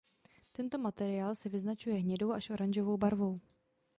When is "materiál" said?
0.79-1.35